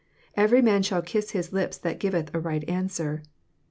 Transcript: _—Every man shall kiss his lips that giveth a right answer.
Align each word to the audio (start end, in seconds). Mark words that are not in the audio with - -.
_—Every 0.37 0.63
man 0.63 0.81
shall 0.81 1.03
kiss 1.03 1.29
his 1.29 1.53
lips 1.53 1.77
that 1.77 1.99
giveth 1.99 2.33
a 2.33 2.39
right 2.39 2.67
answer. 2.67 3.21